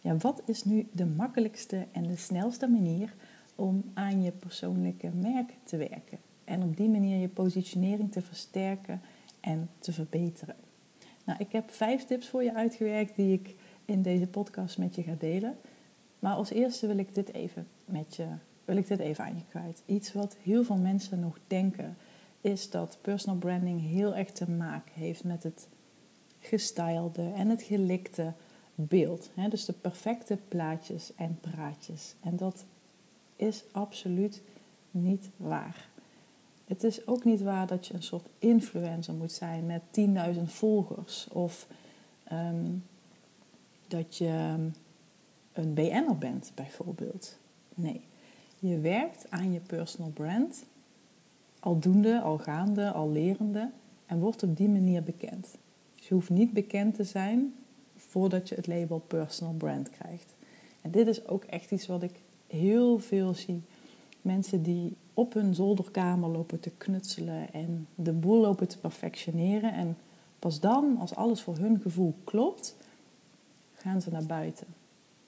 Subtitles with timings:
[0.00, 3.14] Ja, wat is nu de makkelijkste en de snelste manier
[3.54, 6.18] om aan je persoonlijke merk te werken?
[6.44, 9.00] En op die manier je positionering te versterken
[9.40, 10.54] en te verbeteren.
[11.24, 13.54] Nou, ik heb vijf tips voor je uitgewerkt die ik
[13.84, 15.56] in deze podcast met je ga delen.
[16.18, 18.26] Maar als eerste wil ik dit even met je,
[18.64, 19.82] wil ik dit even aan je kwijt.
[19.86, 21.96] Iets wat heel veel mensen nog denken,
[22.40, 25.68] is dat personal branding heel erg te maken heeft met het
[26.40, 28.32] gestylede en het gelikte
[28.80, 29.30] beeld.
[29.50, 32.14] Dus de perfecte plaatjes en praatjes.
[32.20, 32.64] En dat
[33.36, 34.42] is absoluut
[34.90, 35.88] niet waar.
[36.64, 39.82] Het is ook niet waar dat je een soort influencer moet zijn met
[40.34, 41.28] 10.000 volgers.
[41.28, 41.66] Of
[42.24, 42.66] ehm,
[43.86, 44.56] dat je
[45.52, 47.38] een BN'er bent, bijvoorbeeld.
[47.74, 48.00] Nee,
[48.58, 50.64] je werkt aan je personal brand,
[51.60, 53.70] aldoende, al gaande, al lerende,
[54.06, 55.56] en wordt op die manier bekend.
[55.94, 57.54] Dus je hoeft niet bekend te zijn
[58.08, 60.34] voordat je het label personal brand krijgt.
[60.82, 63.62] En dit is ook echt iets wat ik heel veel zie.
[64.22, 69.72] Mensen die op hun zolderkamer lopen te knutselen en de boel lopen te perfectioneren.
[69.72, 69.96] En
[70.38, 72.76] pas dan, als alles voor hun gevoel klopt,
[73.74, 74.66] gaan ze naar buiten.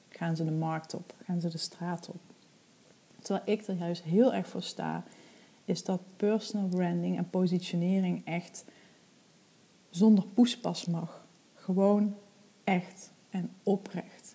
[0.08, 2.20] Gaan ze de markt op, gaan ze de straat op.
[3.18, 5.04] Terwijl ik er juist heel erg voor sta,
[5.64, 8.64] is dat personal branding en positionering echt
[9.90, 11.26] zonder poespas mag.
[11.54, 12.14] Gewoon
[12.64, 14.34] echt en oprecht.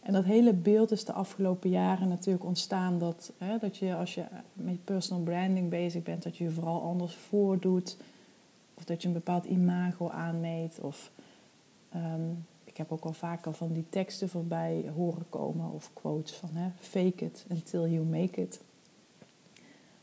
[0.00, 4.14] En dat hele beeld is de afgelopen jaren natuurlijk ontstaan dat, hè, dat je als
[4.14, 7.96] je met personal branding bezig bent, dat je je vooral anders voordoet.
[8.74, 10.80] Of dat je een bepaald imago aanmeet.
[10.80, 11.10] Of
[11.92, 12.30] ehm,
[12.64, 16.70] ik heb ook al vaker van die teksten voorbij horen komen of quotes van hè,
[16.80, 18.60] fake it until you make it.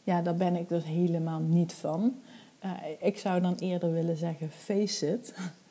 [0.04, 2.16] Ja, daar ben ik dus helemaal niet van.
[2.66, 5.34] Uh, ik zou dan eerder willen zeggen face it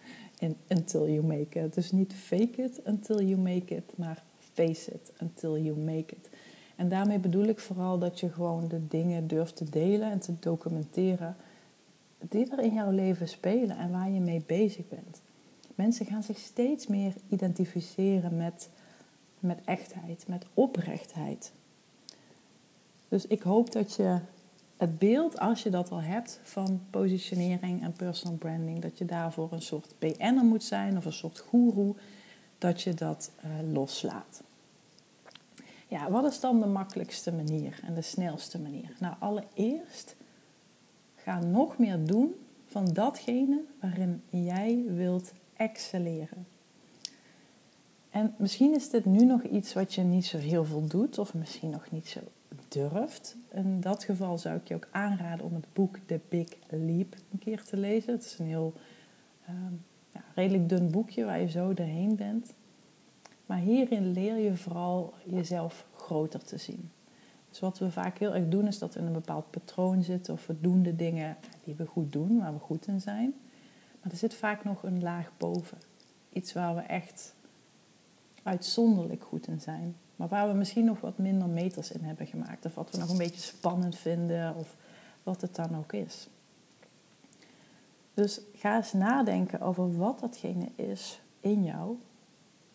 [0.69, 1.75] until you make it.
[1.75, 4.23] Dus niet fake it until you make it, maar
[4.55, 6.29] face it until you make it.
[6.77, 10.33] En daarmee bedoel ik vooral dat je gewoon de dingen durft te delen en te
[10.41, 11.37] documenteren
[12.19, 15.21] die er in jouw leven spelen en waar je mee bezig bent.
[15.75, 18.69] Mensen gaan zich steeds meer identificeren met,
[19.39, 21.53] met echtheid, met oprechtheid.
[23.09, 24.19] Dus ik hoop dat je
[24.76, 29.53] het beeld, als je dat al hebt, van positionering en personal branding, dat je daarvoor
[29.53, 31.94] een soort PN'er moet zijn of een soort guru,
[32.59, 34.42] dat je dat uh, loslaat.
[35.88, 38.97] Ja, wat is dan de makkelijkste manier en de snelste manier?
[38.98, 40.16] Nou, allereerst
[41.14, 42.34] ga nog meer doen
[42.66, 46.47] van datgene waarin jij wilt excelleren.
[48.10, 51.34] En misschien is dit nu nog iets wat je niet zo heel veel doet, of
[51.34, 52.20] misschien nog niet zo
[52.69, 53.37] durft.
[53.50, 57.38] In dat geval zou ik je ook aanraden om het boek The Big Leap een
[57.38, 58.12] keer te lezen.
[58.12, 58.72] Het is een heel
[59.47, 59.75] ehm,
[60.12, 62.55] ja, redelijk dun boekje waar je zo doorheen bent.
[63.47, 66.91] Maar hierin leer je vooral jezelf groter te zien.
[67.49, 70.34] Dus wat we vaak heel erg doen, is dat we in een bepaald patroon zitten
[70.34, 73.34] of we doen de dingen die we goed doen, waar we goed in zijn.
[74.03, 75.78] Maar er zit vaak nog een laag boven.
[76.32, 77.34] Iets waar we echt
[78.43, 79.97] uitzonderlijk goed in zijn.
[80.16, 82.65] Maar waar we misschien nog wat minder meters in hebben gemaakt.
[82.65, 84.54] Of wat we nog een beetje spannend vinden.
[84.54, 84.77] Of
[85.22, 86.28] wat het dan ook is.
[88.15, 91.99] Dus ga eens nadenken over wat datgene is in jou.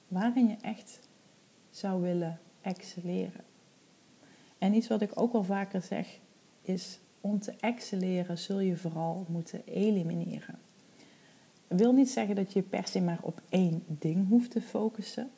[0.07, 1.00] Waarin je echt
[1.69, 3.44] zou willen excelleren.
[4.57, 6.19] En iets wat ik ook wel vaker zeg
[6.62, 10.59] is om te excelleren zul je vooral moeten elimineren.
[11.68, 15.31] Dat wil niet zeggen dat je per se maar op één ding hoeft te focussen,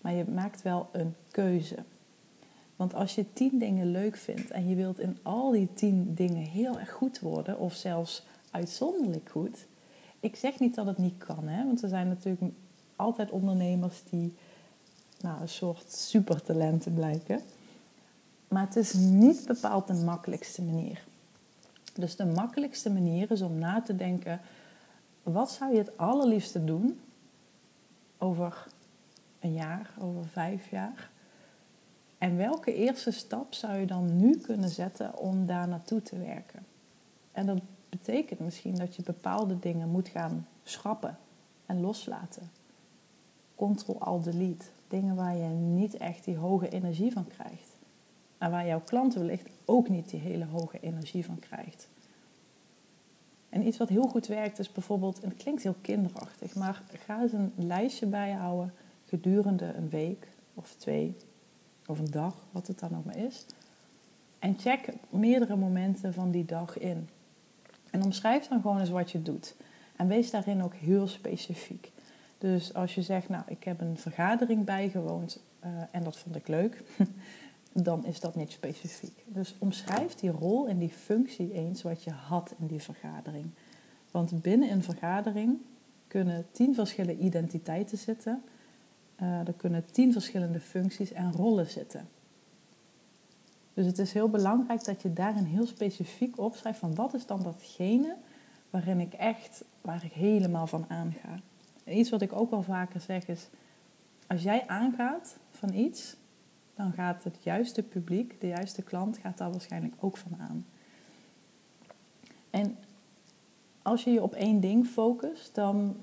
[0.00, 1.76] maar je maakt wel een keuze.
[2.76, 6.42] Want als je tien dingen leuk vindt en je wilt in al die tien dingen
[6.42, 9.66] heel erg goed worden, of zelfs uitzonderlijk goed.
[10.20, 11.64] Ik zeg niet dat het niet kan, hè?
[11.64, 12.52] want er zijn natuurlijk
[12.96, 14.34] altijd ondernemers die
[15.20, 17.40] nou, een soort supertalenten blijken.
[18.48, 21.04] Maar het is niet bepaald de makkelijkste manier.
[21.94, 24.40] Dus de makkelijkste manier is om na te denken:
[25.22, 27.00] wat zou je het allerliefste doen
[28.18, 28.66] over
[29.40, 31.10] een jaar, over vijf jaar?
[32.18, 36.66] En welke eerste stap zou je dan nu kunnen zetten om daar naartoe te werken?
[37.32, 41.18] En dat betekent misschien dat je bepaalde dingen moet gaan schrappen
[41.66, 42.50] en loslaten.
[43.56, 44.64] Ctrl-Alt-Delete.
[44.88, 47.68] dingen waar je niet echt die hoge energie van krijgt.
[48.38, 51.88] En waar jouw klant wellicht ook niet die hele hoge energie van krijgt.
[53.48, 57.22] En iets wat heel goed werkt is bijvoorbeeld, en het klinkt heel kinderachtig, maar ga
[57.22, 58.74] eens een lijstje bijhouden
[59.10, 61.16] gedurende een week of twee
[61.86, 63.46] of een dag, wat het dan ook maar is.
[64.38, 67.08] En check meerdere momenten van die dag in.
[67.90, 69.54] En omschrijf dan gewoon eens wat je doet.
[69.96, 71.92] En wees daarin ook heel specifiek.
[72.38, 76.48] Dus als je zegt, nou, ik heb een vergadering bijgewoond uh, en dat vond ik
[76.48, 76.82] leuk,
[77.72, 79.24] dan is dat niet specifiek.
[79.26, 83.46] Dus omschrijf die rol en die functie eens wat je had in die vergadering.
[84.10, 85.58] Want binnen een vergadering
[86.06, 88.42] kunnen tien verschillende identiteiten zitten.
[89.22, 92.08] Uh, er kunnen tien verschillende functies en rollen zitten.
[93.74, 97.42] Dus het is heel belangrijk dat je daarin heel specifiek opschrijft van wat is dan
[97.42, 98.16] datgene
[98.70, 101.40] waarin ik echt, waar ik helemaal van aanga.
[101.84, 103.48] iets wat ik ook wel vaker zeg is,
[104.26, 106.16] als jij aangaat van iets,
[106.74, 110.66] dan gaat het juiste publiek, de juiste klant, gaat daar waarschijnlijk ook van aan.
[112.50, 112.76] En
[113.82, 115.96] als je je op één ding focust, dan,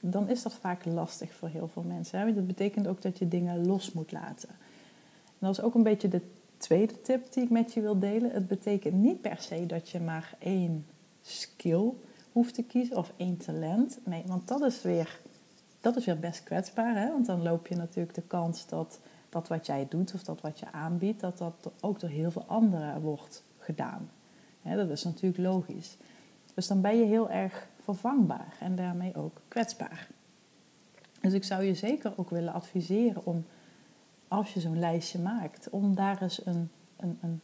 [0.00, 2.18] dan is dat vaak lastig voor heel veel mensen.
[2.18, 2.34] Hè?
[2.34, 4.48] Dat betekent ook dat je dingen los moet laten.
[4.48, 6.22] En dat is ook een beetje de
[6.56, 8.30] tweede tip die ik met je wil delen.
[8.30, 10.86] Het betekent niet per se dat je maar één
[11.22, 11.92] skill
[12.32, 13.98] hoeft te kiezen of één talent.
[14.04, 15.20] Nee, want dat is weer,
[15.80, 16.96] dat is weer best kwetsbaar.
[16.96, 17.08] Hè?
[17.08, 19.00] Want dan loop je natuurlijk de kans dat
[19.30, 22.44] dat wat jij doet of dat wat je aanbiedt, dat dat ook door heel veel
[22.46, 24.10] anderen wordt gedaan.
[24.62, 25.96] dat is natuurlijk logisch.
[26.54, 30.08] Dus dan ben je heel erg vervangbaar en daarmee ook kwetsbaar.
[31.20, 33.44] Dus ik zou je zeker ook willen adviseren om,
[34.28, 37.40] als je zo'n lijstje maakt, om daar eens een, een, een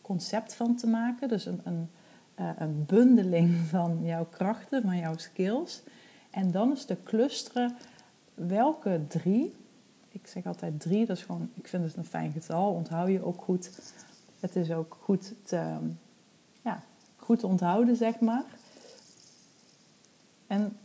[0.00, 1.28] concept van te maken.
[1.28, 1.90] Dus een, een,
[2.34, 5.82] eh, een bundeling van jouw krachten, van jouw skills.
[6.30, 7.76] En dan eens te clusteren
[8.34, 9.54] welke drie
[10.20, 13.24] ik zeg altijd drie, dat is gewoon, ik vind het een fijn getal, onthoud je
[13.24, 13.70] ook goed.
[14.40, 15.76] Het is ook goed te,
[16.62, 16.82] ja,
[17.16, 18.44] goed te onthouden, zeg maar.
[20.48, 20.76] En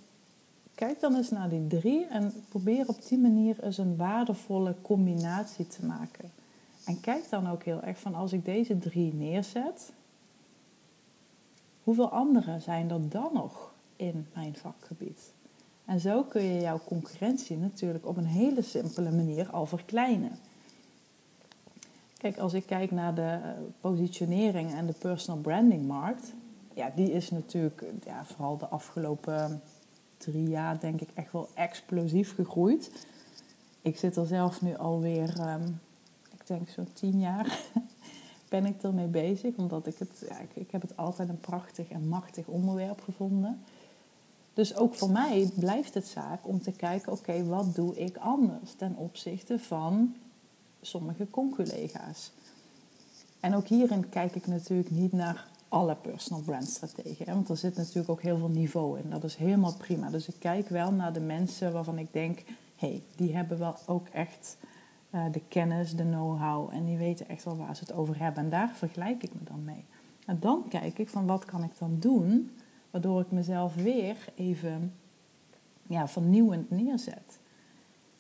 [0.76, 5.68] kijk dan eens naar die drie en probeer op die manier eens een waardevolle combinatie
[5.68, 6.32] te maken.
[6.86, 9.94] En kijk dan ook heel erg van als ik deze drie neerzet,
[11.84, 15.32] hoeveel andere zijn er dan nog in mijn vakgebied?
[15.86, 20.32] En zo kun je jouw concurrentie natuurlijk op een hele simpele manier al verkleinen.
[22.18, 23.50] Kijk, als ik kijk naar de eh,
[23.82, 26.34] positionering en de personal branding markt,
[26.76, 29.62] ja, die is natuurlijk ja, vooral de afgelopen
[30.18, 33.08] drie jaar denk ik echt wel explosief gegroeid.
[33.82, 35.80] Ik zit er zelf nu alweer, um,
[36.32, 37.60] ik denk zo'n tien jaar
[38.50, 39.56] ben ik ermee bezig.
[39.56, 43.64] Omdat ik het, ja, ik, heb het altijd een prachtig en machtig onderwerp gevonden.
[44.54, 48.74] Dus ook voor mij blijft het zaak om te kijken, oké, wat doe ik anders
[48.74, 50.16] ten opzichte van
[50.82, 52.32] sommige conculega's.
[53.40, 57.76] En ook hierin kijk ik natuurlijk niet naar alle personal brand strategieën, want er zit
[57.76, 59.10] natuurlijk ook heel veel niveau in.
[59.10, 60.10] Dat is helemaal prima.
[60.10, 62.44] Dus ik kijk wel naar de mensen waarvan ik denk,
[62.76, 64.58] hey, die hebben wel ook echt
[65.12, 68.44] uh, de kennis, de know-how en die weten echt wel waar ze het over hebben.
[68.44, 69.86] En daar vergelijk ik me dan mee.
[70.26, 72.52] En dan kijk ik van wat kan ik dan doen
[72.94, 74.94] Waardoor ik mezelf weer even
[75.88, 77.40] ja, vernieuwend neerzet.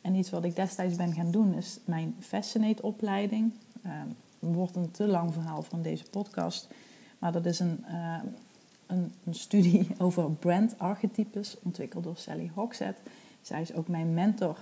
[0.01, 3.53] En iets wat ik destijds ben gaan doen is mijn Fascinate-opleiding.
[3.85, 3.91] Uh,
[4.39, 6.67] wordt een te lang verhaal van deze podcast.
[7.23, 8.19] Maar dat is een, uh,
[8.87, 12.95] een, een, studie over brandarchetypes, ontwikkeld door Sally Hogshead.
[13.41, 14.57] Zij is ook mijn mentor.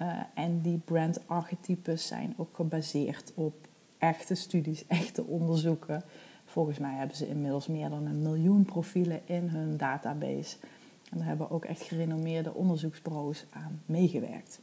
[0.00, 3.54] Uh, en die brandarchetypes zijn ook gebaseerd op
[3.98, 6.02] echte studies, echte onderzoeken.
[6.44, 10.56] Volgens mij hebben ze inmiddels meer dan een miljoen profielen in hun database.
[11.10, 14.60] En daar hebben ook echt gerenommeerde onderzoeksbureaus aan meegewerkt.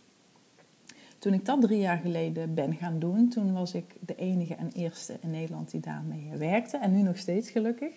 [1.22, 4.72] Toen ik dat drie jaar geleden ben gaan doen, toen was ik de enige en
[4.72, 6.78] eerste in Nederland die daarmee werkte.
[6.78, 7.94] En nu nog steeds gelukkig.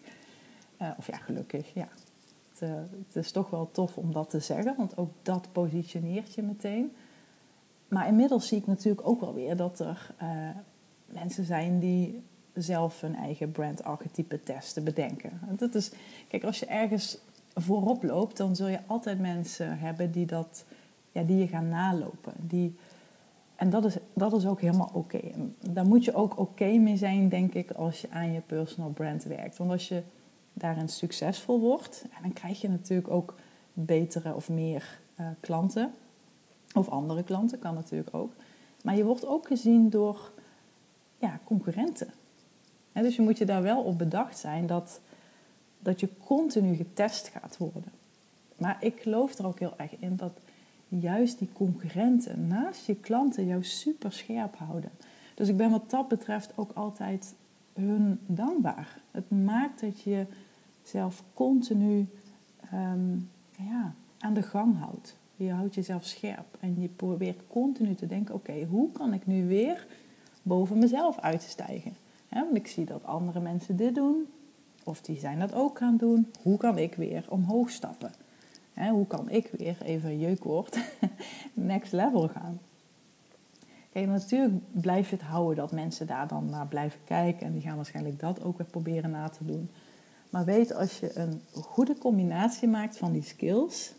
[0.83, 1.89] Uh, of ja, gelukkig, ja.
[2.51, 2.75] Het, uh,
[3.07, 6.93] het, is toch wel tof om dat te zeggen, want ook dat positioneert je meteen.
[7.89, 10.29] Maar inmiddels zie ik natuurlijk ook wel weer dat er uh,
[11.07, 15.41] mensen zijn die zelf hun eigen brandarchetype testen, bedenken.
[15.57, 15.91] Dat is,
[16.29, 17.19] kijk, als je ergens
[17.55, 20.65] voorop loopt, dan zul je altijd mensen hebben die, dat,
[21.13, 22.33] ja, die je gaan nalopen.
[22.37, 22.77] Die,
[23.57, 25.21] en dat is, dat is ook helemaal oké.
[25.71, 29.25] Daar moet je ook oké mee zijn, denk ik, als je aan je personal brand
[29.25, 29.57] werkt.
[29.57, 30.03] Want als je
[30.53, 33.35] daarin succesvol wordt, dan krijg je natuurlijk ook
[33.73, 35.93] betere of meer uh, klanten.
[36.75, 38.33] Of andere klanten, kan natuurlijk ook.
[38.83, 40.33] Maar je wordt ook gezien door
[41.19, 42.09] ja, concurrenten
[43.03, 45.01] dus je moet je daar wel op bedacht zijn dat,
[45.79, 47.93] dat je continu getest gaat worden.
[48.57, 50.33] Maar ik geloof er ook heel erg in dat
[51.01, 54.91] juist die concurrenten naast je klanten jou super scherp houden.
[55.35, 57.35] Dus ik ben wat dat betreft ook altijd
[57.75, 59.01] hun dankbaar.
[59.11, 60.27] Het maakt dat je
[60.83, 62.09] zelf continu
[62.71, 63.13] ehm,
[63.59, 65.17] ja, aan de gang houdt.
[65.37, 69.47] Je houdt jezelf scherp en je probeert continu te denken: oké, hoe kan ik nu
[69.47, 69.87] weer
[70.43, 71.97] boven mezelf uitstijgen?
[72.43, 74.27] want ik zie dat andere mensen dit doen,
[74.85, 76.31] of die zijn dat ook gaan doen.
[76.43, 78.13] Hoe kan ik weer omhoog stappen?
[78.75, 80.79] Hoe kan ik weer, even jeukwoord,
[81.55, 82.61] next level gaan?
[83.93, 87.47] Kijk, natuurlijk blijf je het houden dat mensen daar dan naar blijven kijken.
[87.47, 89.71] En die gaan waarschijnlijk dat ook weer proberen na te doen.
[90.31, 93.93] Maar weet als je een goede combinatie maakt van die skills,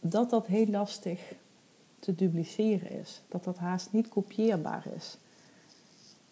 [0.00, 1.34] dat dat heel lastig
[1.98, 3.22] te dupliceren is.
[3.28, 5.18] Dat dat haast niet kopieerbaar is.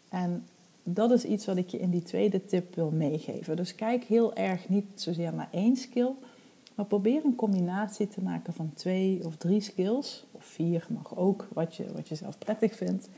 [0.08, 0.46] En
[0.82, 3.56] dat is iets wat ik je in die tweede tip wil meegeven.
[3.56, 6.10] Dus kijk heel erg niet zozeer naar één skill,
[6.78, 11.48] maar probeer een combinatie te maken van twee of drie skills, of vier mag ook,
[11.52, 13.08] wat je, wat je zelf prettig vindt.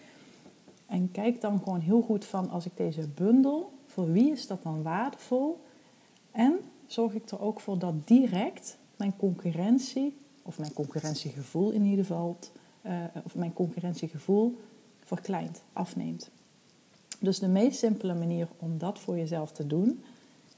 [0.86, 4.62] En kijk dan gewoon heel goed van als ik deze bundel, voor wie is dat
[4.62, 5.60] dan waardevol?
[6.30, 12.04] En zorg ik er ook voor dat direct mijn concurrentie, of mijn concurrentiegevoel in ieder
[12.04, 12.36] geval,
[12.82, 12.92] uh,
[13.24, 14.58] of mijn concurrentiegevoel
[15.04, 16.30] verkleint, afneemt.
[17.18, 20.02] Dus de meest simpele manier om dat voor jezelf te doen,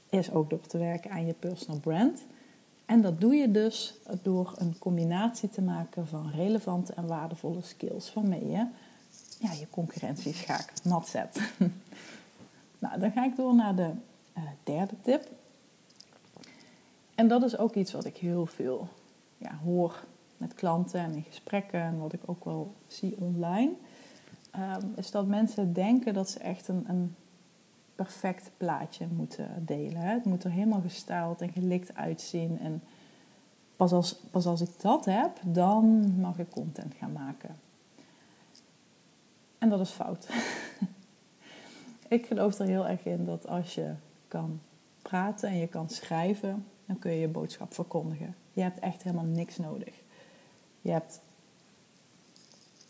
[0.09, 2.25] is ook door te werken aan je personal brand.
[2.85, 8.13] En dat doe je dus door een combinatie te maken van relevante en waardevolle skills
[8.13, 8.67] waarmee je
[9.39, 11.41] ja, je concurrentieschaak nat zet.
[12.79, 13.89] nou, dan ga ik door naar de
[14.37, 15.27] uh, derde tip.
[17.15, 18.87] En dat is ook iets wat ik heel veel
[19.37, 20.03] ja, hoor
[20.37, 23.71] met klanten en in gesprekken en wat ik ook wel zie online.
[24.55, 27.15] Um, is dat mensen denken dat ze echt een, een
[27.95, 30.01] perfect plaatje moeten delen.
[30.01, 32.59] Het moet er helemaal gestyled en gelikt uitzien.
[32.59, 32.81] En
[33.75, 37.55] pas als, pas als ik dat heb, dan mag ik content gaan maken.
[39.57, 40.29] En dat is fout.
[42.07, 43.93] ik geloof er heel erg in dat als je
[44.27, 44.59] kan
[45.01, 48.35] praten en je kan schrijven, dan kun je je boodschap verkondigen.
[48.53, 50.01] Je hebt echt helemaal niks nodig.
[50.81, 51.21] Je hebt,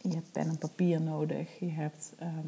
[0.01, 1.59] je pen en papier nodig.
[1.59, 2.47] Je hebt ehm,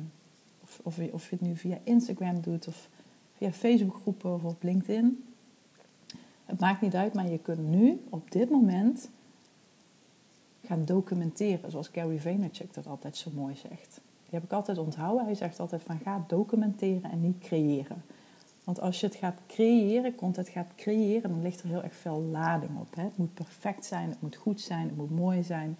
[0.83, 2.89] of, of, je, het nu via Instagram doet of
[3.37, 5.23] via Facebookgroepen of op LinkedIn.
[6.45, 9.09] Het maakt niet uit, maar je kunt nu op dit moment
[10.65, 14.01] gaan documenteren, zoals Gary Vaynerchuk dat altijd zo mooi zegt.
[14.23, 15.25] Die heb ik altijd onthouden.
[15.25, 18.03] Hij zegt altijd van ga documenteren en niet creëren.
[18.63, 22.21] Want als je het gaat creëren, content gaat creëren, dan ligt er heel erg veel
[22.21, 22.95] lading op.
[22.95, 23.03] Hè?
[23.03, 25.77] Het moet perfect zijn, het moet goed zijn, het moet mooi zijn.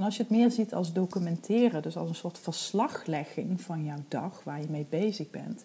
[0.00, 4.02] En als je het meer ziet als documenteren, dus als een soort verslaglegging van jouw
[4.08, 5.64] dag waar je mee bezig bent.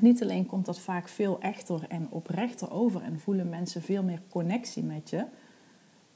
[0.00, 4.20] Niet alleen komt dat vaak veel echter en oprechter over en voelen mensen veel meer
[4.28, 5.24] connectie met je.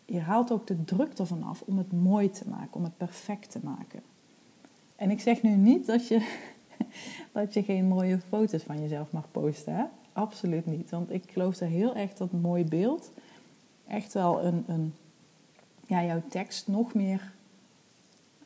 [0.04, 3.50] Je haalt ook de druk ervan af om het mooi te maken, om het perfect
[3.50, 4.02] te maken.
[4.96, 6.38] En ik zeg nu niet dat je,
[7.32, 9.90] dat je geen mooie foto's van jezelf mag posten.
[10.12, 10.90] Absoluut niet.
[10.90, 13.10] Want ik geloof er heel erg dat mooi beeld
[13.90, 14.94] echt wel een, een
[15.90, 17.32] ja, jouw tekst nog meer,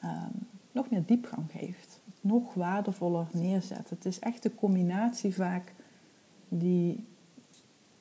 [0.05, 2.01] um, nog meer diepgang geeft.
[2.21, 3.91] Nog waardevoller neerzet.
[3.91, 5.73] Het is echt de combinatie vaak
[6.49, 7.05] die,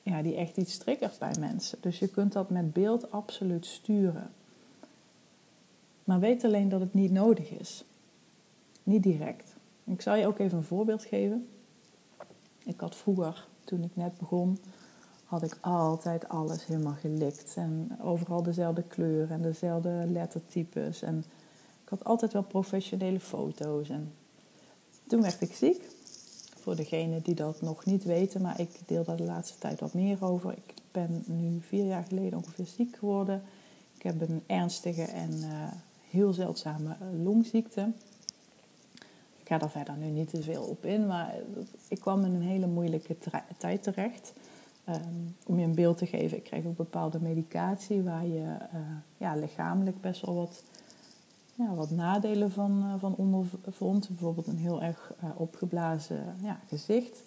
[0.02, 1.78] ja, die echt iets triggert bij mensen.
[1.80, 4.30] Dus je kunt dat met beeld absoluut sturen.
[6.04, 7.84] Maar weet alleen dat het niet nodig is.
[8.82, 9.56] Niet direct.
[9.84, 11.48] Ik zal je ook even een voorbeeld geven.
[12.64, 14.58] Ik had vroeger, toen ik net begon,
[15.34, 17.54] had ik altijd alles helemaal gelikt.
[17.56, 21.02] En overal dezelfde kleur en dezelfde lettertypes.
[21.02, 21.24] En
[21.82, 23.88] ik had altijd wel professionele foto's.
[23.88, 24.12] En
[25.06, 25.82] toen werd ik ziek.
[26.60, 29.94] Voor degenen die dat nog niet weten, maar ik deel daar de laatste tijd wat
[29.94, 30.52] meer over.
[30.52, 33.42] Ik ben nu vier jaar geleden ongeveer ziek geworden.
[33.96, 35.72] Ik heb een ernstige en uh,
[36.10, 37.92] heel zeldzame longziekte.
[39.40, 41.34] Ik ga daar verder nu niet te veel op in, maar
[41.88, 43.16] ik kwam in een hele moeilijke
[43.58, 44.32] tijd terecht.
[44.88, 48.80] Um, om je een beeld te geven, ik kreeg ook bepaalde medicatie waar je uh,
[49.16, 50.62] ja, lichamelijk best wel wat,
[51.54, 54.08] ja, wat nadelen van, uh, van ondervond.
[54.08, 57.22] Bijvoorbeeld een heel erg uh, opgeblazen ja, gezicht.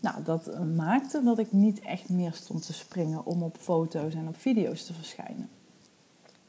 [0.00, 4.28] Nou, dat maakte dat ik niet echt meer stond te springen om op foto's en
[4.28, 5.48] op video's te verschijnen.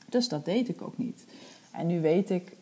[0.09, 1.25] Dus dat deed ik ook niet.
[1.71, 2.55] En nu weet ik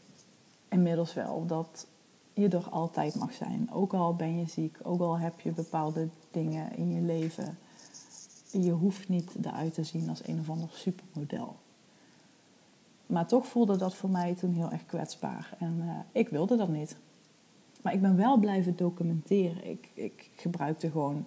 [0.69, 1.87] inmiddels wel dat
[2.33, 3.69] je er altijd mag zijn.
[3.71, 7.57] Ook al ben je ziek, ook al heb je bepaalde dingen in je leven.
[8.61, 11.55] Je hoeft niet eruit te zien als een of ander supermodel.
[13.05, 15.55] Maar toch voelde dat voor mij toen heel erg kwetsbaar.
[15.59, 16.95] En uh, ik wilde dat niet.
[17.81, 19.69] Maar ik ben wel blijven documenteren.
[19.69, 21.25] Ik, ik gebruikte gewoon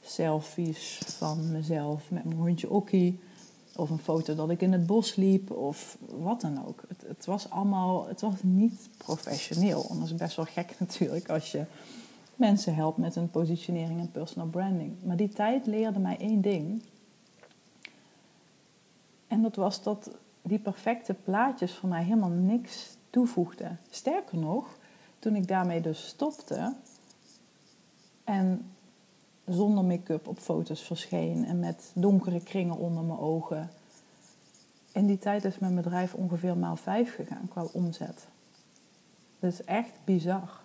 [0.00, 3.18] selfies van mezelf met mijn hondje Okkie.
[3.76, 6.82] Of een foto dat ik in het bos liep of wat dan ook.
[6.88, 9.86] Het, het was allemaal, het was niet professioneel.
[9.90, 11.64] En is best wel gek natuurlijk als je
[12.36, 15.02] mensen helpt met hun positionering en personal branding.
[15.02, 16.82] Maar die tijd leerde mij één ding.
[19.26, 20.10] En dat was dat
[20.42, 23.78] die perfecte plaatjes voor mij helemaal niks toevoegden.
[23.90, 24.76] Sterker nog,
[25.18, 26.74] toen ik daarmee dus stopte
[28.24, 28.70] en
[29.46, 33.70] zonder make-up op foto's verscheen en met donkere kringen onder mijn ogen.
[34.92, 38.26] In die tijd is mijn bedrijf ongeveer maal vijf gegaan qua omzet.
[39.38, 40.61] Dat is echt bizar.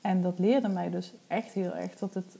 [0.00, 2.36] En dat leerde mij dus echt heel erg dat het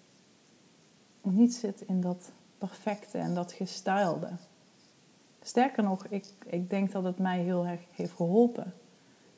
[1.23, 4.29] niet zit in dat perfecte en dat gestylede.
[5.43, 8.75] Sterker nog, ik, ik denk dat het mij heel erg heeft geholpen.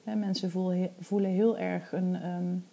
[0.02, 2.26] mensen voelen, voelen heel erg een.
[2.26, 2.66] Um,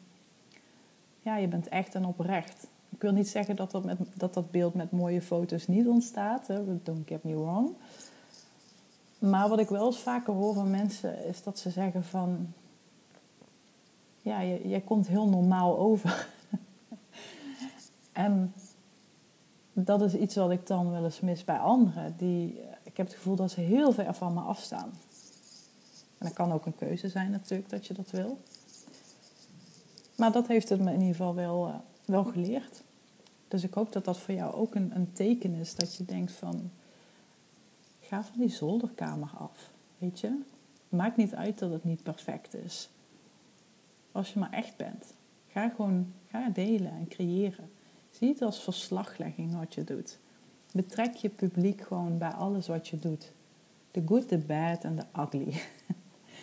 [1.22, 2.68] ja, je bent echt en oprecht.
[2.90, 6.48] Ik wil niet zeggen dat dat, met, dat, dat beeld met mooie foto's niet ontstaat.
[6.84, 7.72] Don't get me wrong.
[9.20, 12.54] Maar wat ik wel eens vaker hoor van mensen is dat ze zeggen van...
[14.30, 16.28] Ja, jij komt heel normaal over.
[18.12, 18.54] en
[19.74, 22.16] dat is iets wat ik dan wel eens mis bij anderen.
[22.18, 24.90] Die, ik heb het gevoel dat ze heel ver van me afstaan.
[26.18, 28.38] En dat kan ook een keuze zijn natuurlijk dat je dat wil.
[30.16, 32.82] Maar dat heeft het me in ieder geval wel, uh, wel geleerd.
[33.48, 36.32] Dus ik hoop dat dat voor jou ook een, een teken is dat je denkt
[36.32, 36.72] van...
[38.00, 40.42] Ga van die zolderkamer af, weet je.
[40.90, 42.90] Maakt niet uit dat het niet perfect is.
[44.12, 45.14] Als je maar echt bent.
[45.48, 47.70] Ga gewoon ga delen en creëren.
[48.12, 50.20] Zie het als verslaglegging wat je doet.
[50.72, 53.32] Betrek je publiek gewoon bij alles wat je doet.
[53.92, 55.62] The good, the bad en the ugly.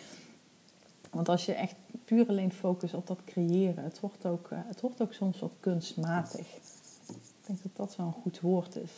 [1.11, 4.81] Want als je echt puur alleen focust op dat creëren, het wordt ook, eh, het
[4.81, 6.55] wordt ook soms wat kunstmatig.
[7.07, 8.91] Ik denk dat dat wel een goed woord is.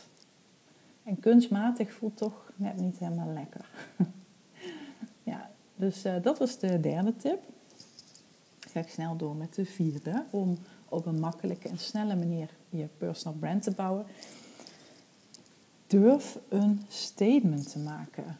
[1.04, 3.70] En kunstmatig voelt toch net niet helemaal lekker.
[5.32, 7.40] ja, dus uh, dat was de derde tip.
[8.72, 10.26] Ga snel door met de vierde.
[10.30, 10.58] Om
[10.90, 14.06] op een makkelijke en snelle manier je personal brand te bouwen.
[15.88, 18.38] Durf een statement te maken.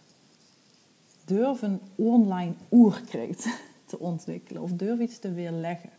[1.26, 5.90] Durf een online oerkreet te ontwikkelen of durf iets te weerleggen.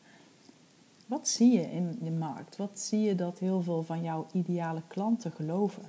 [1.07, 2.57] Wat zie je in de markt?
[2.57, 5.83] Wat zie je dat heel veel van jouw ideale klanten geloven?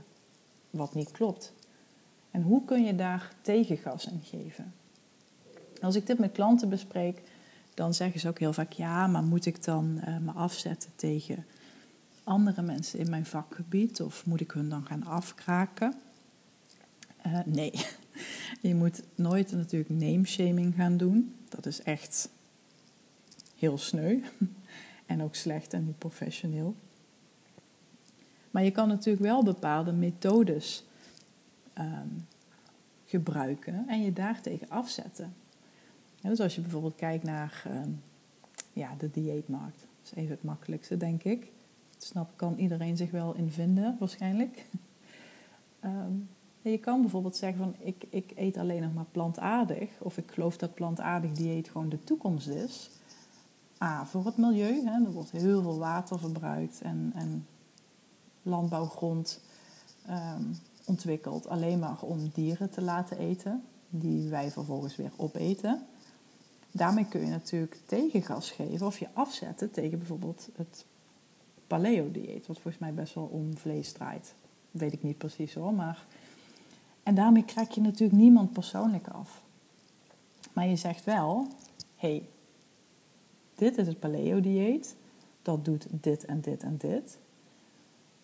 [0.69, 1.53] Wat niet klopt.
[2.31, 4.73] En hoe kun je daar tegengas in geven?
[5.81, 7.21] Als ik dit met klanten bespreek,
[7.73, 11.45] dan zeggen ze ook heel vaak: ja, maar moet ik dan uh, me afzetten tegen
[12.23, 15.93] andere mensen in mijn vakgebied of moet ik hun dan gaan afkraken?
[17.25, 17.71] Uh, nee,
[18.61, 21.35] je moet nooit natuurlijk name-shaming gaan doen.
[21.49, 22.29] Dat is echt
[23.55, 24.21] heel sneu
[25.05, 26.75] en ook slecht en niet professioneel.
[28.51, 30.83] Maar je kan natuurlijk wel bepaalde methodes
[31.77, 32.27] um,
[33.05, 35.33] gebruiken en je daartegen afzetten.
[36.29, 38.01] Dus als je bijvoorbeeld kijkt naar um,
[38.73, 41.51] ja, de dieetmarkt, dat is even het makkelijkste, denk ik.
[41.97, 44.65] Snap, kan iedereen zich wel in vinden, waarschijnlijk.
[45.85, 46.29] Um,
[46.61, 49.89] je kan bijvoorbeeld zeggen van ik, ik eet alleen nog maar plantaardig.
[49.99, 52.89] Of ik geloof dat plantaardig dieet gewoon de toekomst is.
[53.83, 54.85] A, voor het milieu.
[54.85, 57.47] Hè, er wordt heel veel water verbruikt en, en
[58.43, 59.41] landbouwgrond
[60.09, 60.55] um,
[60.85, 63.63] ontwikkeld alleen maar om dieren te laten eten.
[63.89, 65.85] Die wij vervolgens weer opeten.
[66.71, 70.85] Daarmee kun je natuurlijk tegengas geven of je afzetten tegen bijvoorbeeld het
[71.67, 72.47] paleo-dieet.
[72.47, 74.33] Wat volgens mij best wel om vlees draait.
[74.71, 76.05] Weet ik niet precies hoor, maar
[77.03, 79.43] en daarmee krijg je natuurlijk niemand persoonlijk af.
[80.53, 81.47] Maar je zegt wel,
[81.95, 82.29] hey,
[83.55, 84.95] dit is het paleo-dieet,
[85.41, 87.17] dat doet dit en dit en dit.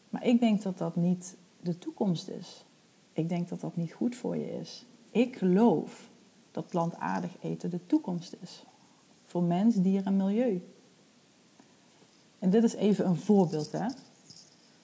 [0.10, 2.65] Maar ik denk dat dat niet de toekomst is.
[3.13, 4.86] Ik denk dat dat niet goed voor je is.
[5.12, 6.10] Ik geloof
[6.58, 8.63] dat plantaardig eten de toekomst is.
[9.26, 10.63] Voor mens, dier en milieu.
[12.39, 13.88] En dit is even een voorbeeld, hè.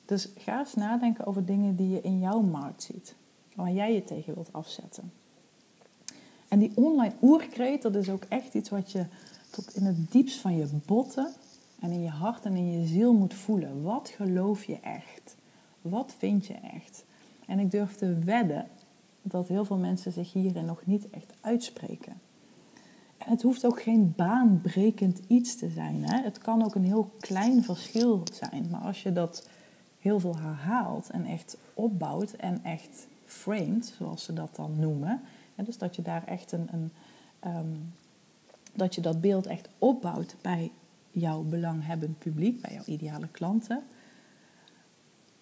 [0.06, 3.16] Dus ga eens nadenken over dingen die je in jouw markt ziet
[3.56, 5.12] waar jij je tegen wilt afzetten.
[6.48, 9.06] En die online oerkreet, dat is ook echt iets wat je
[9.50, 11.34] tot in het diepst van je botten
[11.80, 13.82] en in je hart en in je ziel moet voelen.
[13.82, 15.36] Wat geloof je echt?
[15.82, 17.06] Wat vind je echt?
[17.46, 18.68] En ik durf te wedden
[19.24, 22.14] dat heel veel mensen zich hierin nog niet echt uitspreken.
[23.18, 26.04] En het hoeft ook geen baanbrekend iets te zijn.
[26.04, 26.22] Hè?
[26.22, 28.68] Het kan ook een heel klein verschil zijn.
[28.72, 29.50] Maar als je dat
[30.00, 35.22] heel veel herhaalt en echt opbouwt en echt framed, zoals ze dat dan noemen.
[35.56, 36.92] dus dat je daar echt een, een
[37.40, 37.76] ehm,
[38.74, 40.72] dat je dat beeld echt opbouwt bij
[41.12, 43.84] jouw belanghebbend publiek, bij jouw ideale klanten,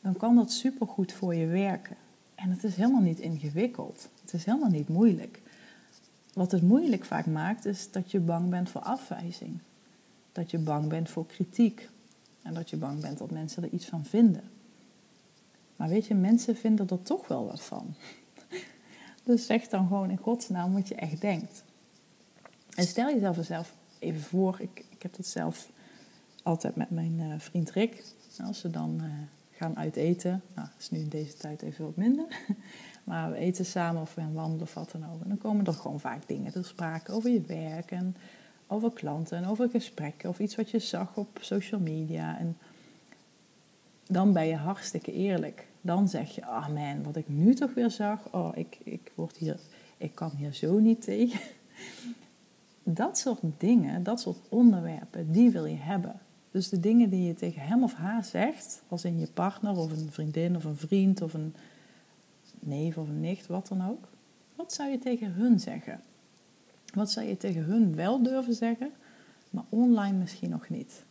[0.02, 1.98] dan kan dat supergoed voor je werken.
[2.41, 4.10] En het is helemaal niet ingewikkeld.
[4.21, 5.41] Het is helemaal niet moeilijk.
[6.34, 9.60] Wat het moeilijk vaak maakt, is dat je bang bent voor afwijzing.
[10.32, 11.89] Dat je bang bent voor kritiek.
[12.41, 14.43] En dat je bang bent dat mensen er iets van vinden.
[15.75, 17.93] Maar weet je, mensen vinden er toch wel wat van.
[19.23, 21.63] Dus zeg dan gewoon in godsnaam wat je echt denkt.
[22.75, 24.58] En stel jezelf zelf even voor.
[24.60, 25.71] Ik, ik heb dat zelf
[26.43, 28.04] altijd met mijn uh, vriend Rick.
[28.43, 29.12] Als we dan uh,
[29.62, 30.41] gaan uiteten.
[30.56, 32.26] Nou, dat is nu in deze tijd even wat minder.
[33.04, 35.21] Maar we eten samen of we gaan wandelen of wat dan ook.
[35.21, 38.15] En dan komen er gewoon vaak dingen te sprake over je werk en
[38.67, 42.38] over klanten en over gesprekken of iets wat je zag op social media.
[42.38, 42.58] En
[44.08, 45.67] dan ben je hartstikke eerlijk.
[45.82, 49.12] Dan zeg je, ah oh man, wat ik nu toch weer zag, oh, ik, ik,
[49.15, 49.60] word hier,
[49.97, 51.39] ik kan hier zo niet tegen.
[52.84, 56.19] Dat soort dingen, dat soort onderwerpen, die wil je hebben.
[56.51, 59.91] Dus de dingen die je tegen hem of haar zegt, als in je partner of
[59.91, 61.55] een vriendin of een vriend of een
[62.59, 64.07] neef of een nicht, wat dan ook.
[64.55, 66.01] Wat zou je tegen hun zeggen?
[66.93, 68.91] Wat zou je tegen hun wel durven zeggen,
[69.49, 71.03] maar online misschien nog niet?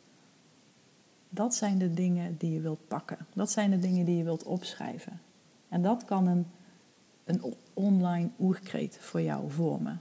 [1.28, 3.26] Dat zijn de dingen die je wilt pakken.
[3.34, 5.20] Dat zijn de dingen die je wilt opschrijven.
[5.68, 6.46] En dat kan een,
[7.24, 10.00] een online oerkreet voor jou vormen.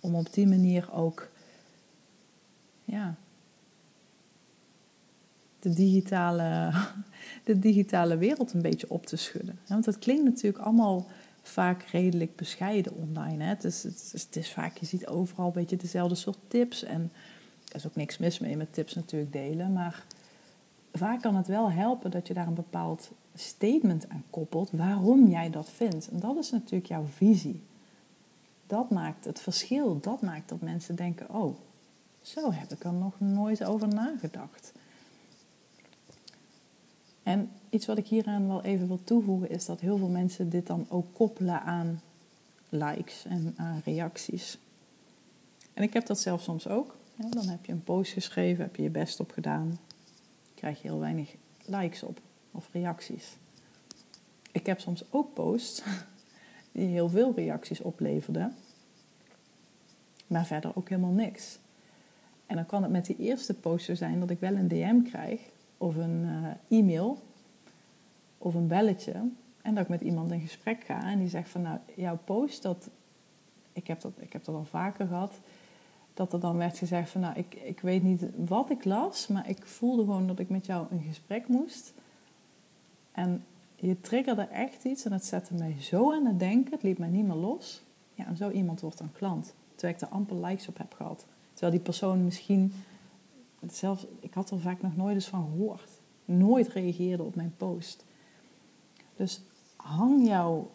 [0.00, 1.28] Om op die manier ook
[2.84, 3.16] ja,
[5.60, 6.72] de digitale,
[7.44, 9.58] de digitale wereld een beetje op te schudden.
[9.66, 11.06] Want het klinkt natuurlijk allemaal
[11.42, 13.44] vaak redelijk bescheiden online.
[13.44, 13.48] Hè?
[13.48, 16.84] Het, is, het, is, het is vaak, je ziet overal een beetje dezelfde soort tips.
[16.84, 17.10] En
[17.68, 19.72] er is ook niks mis mee met tips natuurlijk delen.
[19.72, 20.04] Maar
[20.92, 25.50] vaak kan het wel helpen dat je daar een bepaald statement aan koppelt waarom jij
[25.50, 26.08] dat vindt.
[26.08, 27.62] En dat is natuurlijk jouw visie.
[28.66, 30.00] Dat maakt het verschil.
[30.00, 31.54] Dat maakt dat mensen denken: oh,
[32.22, 34.72] zo heb ik er nog nooit over nagedacht.
[37.28, 40.66] En iets wat ik hieraan wel even wil toevoegen is dat heel veel mensen dit
[40.66, 42.00] dan ook koppelen aan
[42.68, 44.58] likes en aan reacties.
[45.74, 46.96] En ik heb dat zelf soms ook.
[47.30, 49.78] dan heb je een post geschreven, heb je je best op gedaan,
[50.54, 53.36] krijg je heel weinig likes op of reacties.
[54.52, 55.82] Ik heb soms ook posts
[56.72, 58.54] die heel veel reacties opleverden,
[60.26, 61.58] maar verder ook helemaal niks.
[62.46, 65.02] En dan kan het met die eerste post zo zijn dat ik wel een DM
[65.02, 65.40] krijg
[65.78, 67.18] of een uh, e-mail
[68.38, 69.12] of een belletje.
[69.62, 72.62] En dat ik met iemand in gesprek ga en die zegt van nou, jouw post,
[72.62, 72.90] dat,
[73.72, 75.40] ik, heb dat, ik heb dat al vaker gehad,
[76.14, 79.48] dat er dan werd gezegd van nou, ik, ik weet niet wat ik las, maar
[79.48, 81.92] ik voelde gewoon dat ik met jou een gesprek moest.
[83.12, 83.44] En
[83.76, 87.08] je triggerde echt iets en het zette mij zo aan het denken, het liet mij
[87.08, 87.82] niet meer los.
[88.14, 89.54] Ja, en zo iemand wordt dan klant.
[89.74, 91.26] Terwijl ik er amper likes op heb gehad.
[91.52, 92.72] Terwijl die persoon misschien
[94.20, 96.00] ik had er vaak nog nooit eens van gehoord.
[96.24, 98.04] Nooit reageerde op mijn post.
[99.16, 99.40] Dus
[99.76, 100.70] hang jouw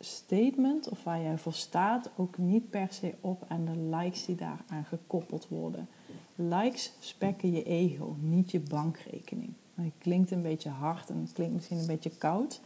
[0.00, 4.36] statement of waar jij voor staat ook niet per se op aan de likes die
[4.36, 5.88] daaraan gekoppeld worden.
[6.34, 9.52] Likes spekken je ego, niet je bankrekening.
[9.74, 12.60] Het klinkt een beetje hard en het klinkt misschien een beetje koud,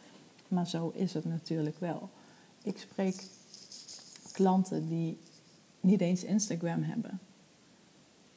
[0.49, 2.09] maar zo is het natuurlijk wel.
[2.63, 3.25] Ik spreek
[4.33, 5.19] klanten die
[5.81, 7.21] niet eens Instagram hebben.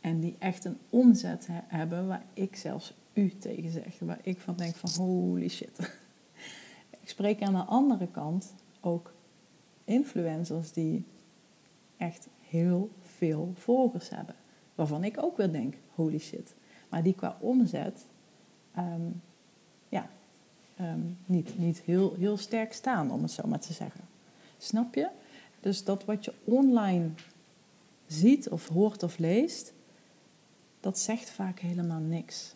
[0.06, 4.00] En die echt een omzet hebben waar ik zelfs u tegen zeg.
[4.00, 5.80] Waar ik van denk van holy shit.
[7.02, 9.13] ik spreek aan de andere kant ook
[9.84, 11.06] influencers die
[11.98, 14.36] echt heel veel volgers hebben.
[14.76, 16.56] Waarvan ik ook weer denk, holy shit.
[16.89, 18.06] Maar die qua omzet
[18.72, 19.10] ehm,
[19.89, 20.10] ja,
[20.76, 24.02] ehm, niet, niet heel, heel sterk staan, om het zo maar te zeggen.
[24.58, 25.10] Snap je?
[25.60, 27.10] Dus dat wat je online
[28.08, 29.74] ziet of hoort of leest,
[30.86, 32.56] dat zegt vaak helemaal niks.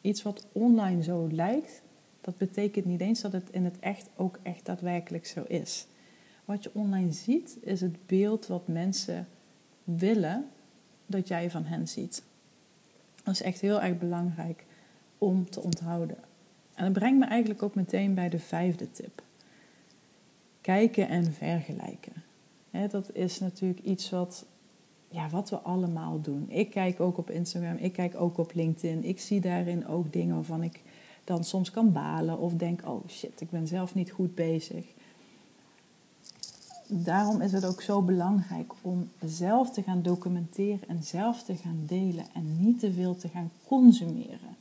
[0.00, 1.82] Iets wat online zo lijkt,
[2.20, 5.86] dat betekent niet eens dat het in het echt ook echt daadwerkelijk zo is.
[6.44, 9.26] Wat je online ziet, is het beeld wat mensen
[9.84, 10.46] willen
[11.06, 12.22] dat jij van hen ziet.
[13.22, 14.64] Dat is echt heel erg belangrijk
[15.18, 16.18] om te onthouden.
[16.74, 19.22] En dat brengt me eigenlijk ook meteen bij de vijfde tip.
[20.60, 22.12] Kijken en vergelijken.
[22.90, 24.46] dat is natuurlijk iets wat
[25.08, 26.46] ja, wat we allemaal doen.
[26.48, 29.04] Ik kijk ook op Instagram, ik kijk ook op LinkedIn.
[29.04, 30.80] Ik zie daarin ook dingen waarvan ik
[31.24, 34.84] dan soms kan balen of denk: oh shit, ik ben zelf niet goed bezig.
[36.86, 41.82] Daarom is het ook zo belangrijk om zelf te gaan documenteren en zelf te gaan
[41.86, 44.56] delen en niet te veel te gaan consumeren.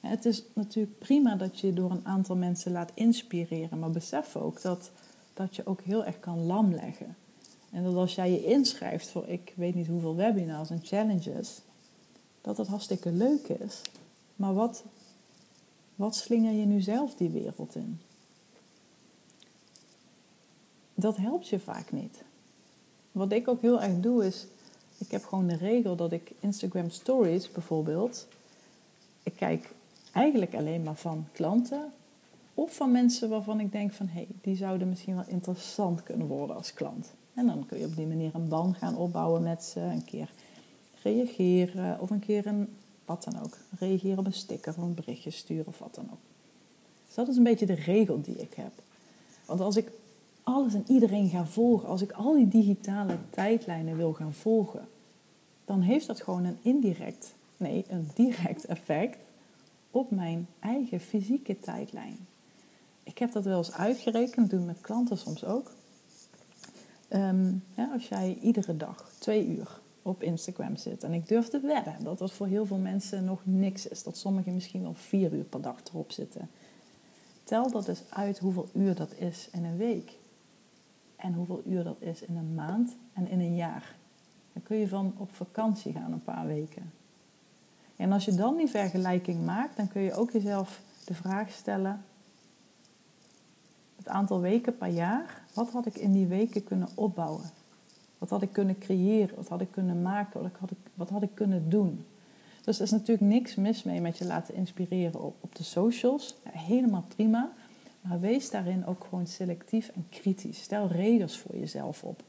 [0.00, 4.62] Het is natuurlijk prima dat je door een aantal mensen laat inspireren, maar besef ook
[4.62, 4.90] dat,
[5.34, 7.16] dat je ook heel erg kan lam leggen.
[7.74, 11.60] En dat als jij je inschrijft voor ik weet niet hoeveel webinars en challenges,
[12.40, 13.80] dat dat hartstikke leuk is.
[14.36, 14.84] Maar wat,
[15.94, 18.00] wat slinger je nu zelf die wereld in?
[20.94, 22.22] dat helpt je vaak niet.
[23.12, 24.46] Wat ik ook heel erg doe is,
[24.98, 28.26] ik heb gewoon de regel dat ik Instagram Stories bijvoorbeeld,
[29.22, 29.74] ik kijk
[30.12, 31.92] eigenlijk alleen maar van klanten
[32.54, 36.26] of van mensen waarvan ik denk van hé, hey, die zouden misschien wel interessant kunnen
[36.26, 37.12] worden als klant.
[37.34, 40.30] En dan kun je op die manier een band gaan opbouwen met ze, een keer
[41.02, 42.68] reageren of een keer een
[43.04, 43.58] wat dan ook.
[43.78, 46.18] Reageren op een sticker of een berichtje sturen of wat dan ook.
[47.06, 48.72] Dus dat is een beetje de regel die ik heb.
[49.46, 49.90] Want als ik
[50.42, 54.88] alles en iedereen ga volgen, als ik al die digitale tijdlijnen wil gaan volgen,
[55.64, 59.18] dan heeft dat gewoon een indirect, nee, een direct effect
[59.90, 62.18] op mijn eigen fysieke tijdlijn.
[63.02, 65.70] Ik heb dat wel eens uitgerekend, doen met klanten soms ook.
[67.14, 71.02] Ehm, ja, als jij iedere dag twee uur op Instagram zit.
[71.02, 74.02] En ik durf te wedden dat dat voor heel veel mensen nog niks is.
[74.02, 76.50] Dat sommigen misschien wel vier uur per dag erop zitten.
[77.44, 80.12] Tel dat eens uit hoeveel uur dat is in een week.
[81.16, 83.94] En hoeveel uur dat is in een maand en in een jaar.
[84.52, 86.92] Dan kun je van op vakantie gaan een paar weken.
[87.96, 92.04] En als je dan die vergelijking maakt, dan kun je ook jezelf de vraag stellen:
[93.96, 97.50] het aantal weken per jaar, wat had ik in die weken kunnen opbouwen?
[98.18, 99.36] Wat had ik kunnen creëren?
[99.36, 100.42] Wat had ik kunnen maken?
[100.42, 102.04] Wat had ik, wat had ik kunnen doen?
[102.64, 106.36] Dus er is natuurlijk niks mis mee met je laten inspireren op, de socials.
[106.48, 107.52] helemaal prima.
[108.00, 110.62] Maar wees daarin ook gewoon selectief en kritisch.
[110.62, 112.22] Stel regels voor jezelf op.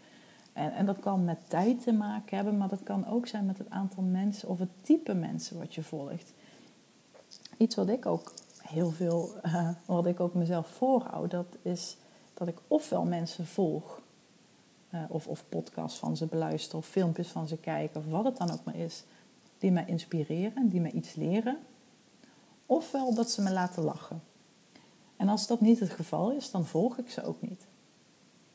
[0.54, 3.58] En, en dat kan met tijd te maken hebben, maar dat kan ook zijn met
[3.58, 6.34] het aantal mensen of het type mensen wat je volgt.
[7.58, 9.30] Iets wat ik ook heel veel,
[9.86, 11.98] wat ik ook mezelf voorhoud, dat is
[12.36, 14.02] dat ik ofwel mensen volg
[14.94, 18.38] uh, of, of podcasts van ze beluisteren of filmpjes van ze kijken of wat het
[18.38, 19.04] dan ook maar is,
[19.58, 21.58] die mij inspireren, die mij iets leren.
[22.66, 24.22] Ofwel dat ze me laten lachen.
[25.16, 27.66] En als dat niet het geval is, dan volg ik ze ook niet.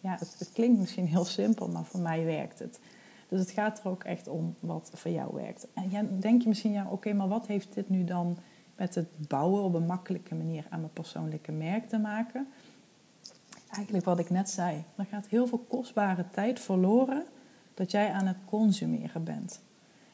[0.01, 2.81] Ja, het, klinkt misschien heel simpel, maar voor mij werkt het.
[3.29, 5.67] Dus het gaat er ook echt om wat voor jou werkt.
[5.75, 8.37] En dan denk je misschien, ja, oké, maar wat heeft dit nu dan
[8.77, 12.49] met het bouwen op een makkelijke manier aan mijn persoonlijke merk te maken?
[13.71, 14.85] Eigenlijk wat ik net zei.
[14.97, 17.25] Er gaat heel veel kostbare tijd verloren
[17.75, 19.61] dat jij aan het consumeren bent.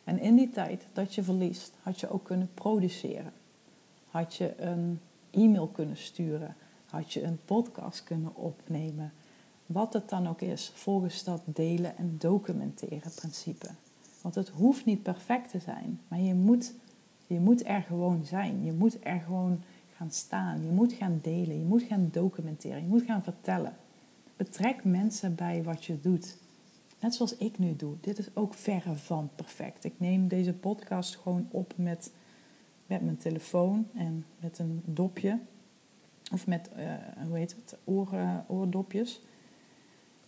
[0.04, 3.32] En in die tijd dat je verliest, had je ook kunnen produceren.
[4.08, 6.56] Had je een e-mail kunnen sturen.
[6.86, 9.12] Had je een podcast kunnen opnemen.
[9.66, 13.68] Wat het dan ook is, volgens dat delen en documenteren principe.
[14.22, 16.72] Want het hoeft niet perfect te zijn, maar je moet,
[17.26, 18.64] je moet er gewoon zijn.
[18.64, 19.62] Je moet er gewoon
[19.96, 20.64] gaan staan.
[20.64, 21.58] Je moet gaan delen.
[21.58, 22.82] Je moet gaan documenteren.
[22.82, 23.76] Je moet gaan vertellen.
[24.36, 26.36] Betrek mensen bij wat je doet.
[27.00, 27.94] Net zoals ik nu doe.
[28.00, 29.84] Dit is ook verre van perfect.
[29.84, 32.12] Ik neem deze podcast gewoon op met,
[32.86, 35.38] met mijn telefoon en met een dopje.
[36.32, 36.92] Of met, uh,
[37.26, 38.08] hoe heet het, oor,
[38.46, 39.20] oordopjes.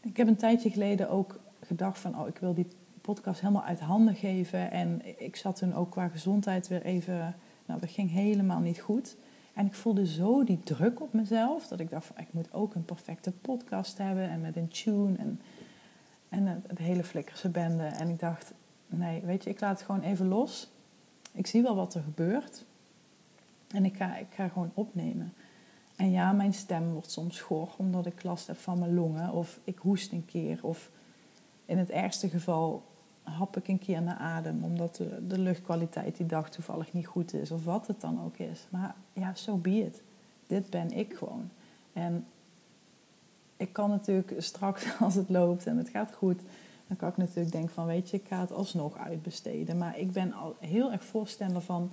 [0.01, 2.67] Ik heb een tijdje geleden ook gedacht van, oh, ik wil die
[3.01, 4.71] podcast helemaal uit handen geven.
[4.71, 9.17] En ik zat toen ook qua gezondheid weer even, nou, dat ging helemaal niet goed.
[9.59, 12.85] En ik voelde zo die druk op mezelf dat ik dacht ik moet ook een
[12.85, 15.41] perfecte podcast hebben en met een tune en,
[16.29, 17.85] en het, hele flikkerse bende.
[17.85, 18.53] En ik dacht,
[18.87, 20.71] nee, weet je, ik laat het gewoon even los.
[21.33, 22.65] Ik zie wel wat er gebeurt
[23.71, 25.33] en ik ga, ik ga gewoon opnemen.
[25.97, 29.59] En ja, mijn stem wordt soms schor omdat ik last heb van mijn longen of
[29.65, 30.91] ik hoest een keer of
[31.65, 32.83] in het ergste geval
[33.31, 37.35] hap ik een keer naar adem, omdat de, de, luchtkwaliteit die dag toevallig niet goed
[37.35, 38.67] is, of wat het dan ook is.
[38.69, 40.03] Maar ja, zo so be it.
[40.47, 41.51] Dit ben ik gewoon.
[41.93, 42.27] En
[43.57, 46.41] ik kan natuurlijk straks, als het loopt en het gaat goed,
[46.87, 49.79] dan kan ik natuurlijk denken van, weet je, ik ga het alsnog uitbesteden.
[49.79, 51.91] Maar ik ben al heel erg voorstander van,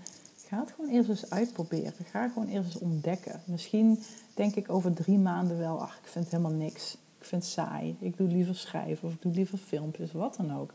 [0.48, 1.94] ga het gewoon eerst eens uitproberen.
[2.06, 3.42] Ga gewoon eerst eens ontdekken.
[3.46, 4.00] Misschien
[4.34, 6.98] denk ik over drie maanden wel, ach, ik vind helemaal niks.
[7.20, 7.96] Ik vind het saai.
[8.00, 10.74] Ik doe liever schrijven of ik doe liever filmpjes, wat dan ook.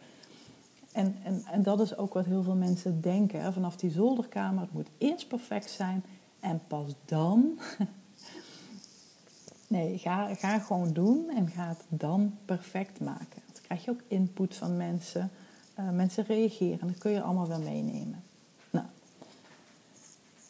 [0.92, 3.42] En, en, en dat is ook wat heel veel mensen denken.
[3.42, 3.52] Hè?
[3.52, 6.04] Vanaf die zolderkamer, het moet eerst perfect zijn
[6.40, 7.58] en pas dan.
[9.66, 13.42] nee, ga, ga gewoon doen en ga het dan perfect maken.
[13.52, 15.30] Dan krijg je ook input van mensen.
[15.78, 18.22] Uh, mensen reageren, dat kun je allemaal wel meenemen.
[18.70, 18.86] Nou,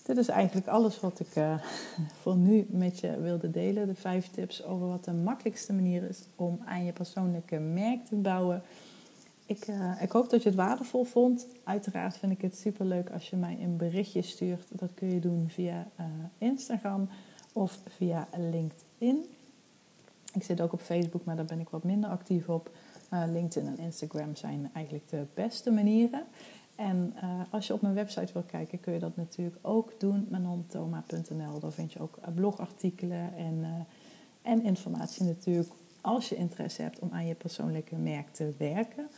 [0.02, 1.54] dit is eigenlijk alles wat ik uh,
[2.20, 3.86] voor nu met je wilde delen.
[3.86, 8.16] De vijf tips over wat de makkelijkste manier is om aan je persoonlijke merk te
[8.16, 8.62] bouwen.
[9.50, 11.46] Ik, uh, ik hoop dat je het waardevol vond.
[11.64, 14.66] Uiteraard vind ik het super leuk als je mij een berichtje stuurt.
[14.68, 16.06] Dat kun je doen via uh,
[16.38, 17.08] Instagram
[17.52, 19.24] of via LinkedIn.
[20.32, 22.70] Ik zit ook op Facebook, maar daar ben ik wat minder actief op.
[23.12, 26.24] Uh, LinkedIn en Instagram zijn eigenlijk de beste manieren.
[26.74, 27.14] En
[27.50, 30.26] als je op mijn website wil kijken, kun je dat natuurlijk ook doen.
[30.30, 31.60] Manontoma.nl.
[31.60, 33.86] Daar vind je ook blogartikelen en,
[34.42, 39.08] en informatie natuurlijk als je interesse hebt om aan je persoonlijke merk te werken.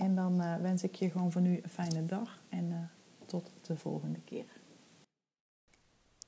[0.00, 2.78] En dan uh, wens ik je gewoon voor nu een fijne dag en uh,
[3.26, 4.60] tot de volgende keer.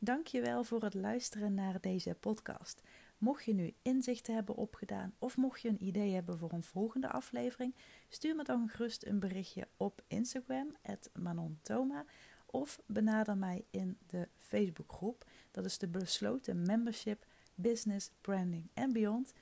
[0.01, 2.83] Dankjewel voor het luisteren naar deze podcast.
[3.19, 7.09] Mocht je nu inzichten hebben opgedaan of mocht je een idee hebben voor een volgende
[7.11, 7.75] aflevering,
[8.09, 10.77] stuur me dan gerust een berichtje op Instagram,
[11.13, 12.05] @manontoma,
[12.47, 15.27] of benader mij in de Facebookgroep.
[15.51, 19.33] Dat is de besloten membership Business, Branding en Beyond.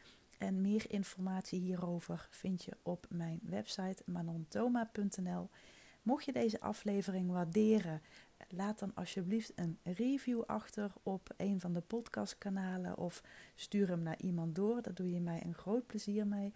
[0.41, 5.49] En meer informatie hierover vind je op mijn website manontoma.nl.
[6.03, 8.03] Mocht je deze aflevering waarderen,
[8.49, 13.23] laat dan alsjeblieft een review achter op een van de podcastkanalen of
[13.55, 14.83] stuur hem naar iemand door.
[14.83, 16.53] Daar doe je mij een groot plezier mee.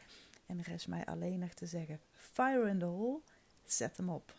[0.47, 3.21] En is mij alleen nog te zeggen: fire in the hole,
[3.65, 4.35] zet hem op.